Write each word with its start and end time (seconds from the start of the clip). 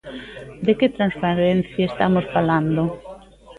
¿De 0.65 0.71
que 0.79 0.95
transparencia 0.97 1.83
estamos 1.87 2.25
falando? 2.35 2.81